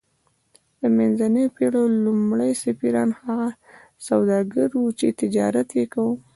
[0.79, 3.49] د منځنیو پیړیو لومړي سفیران هغه
[4.07, 6.15] سوداګر وو چې تجارت یې کاوه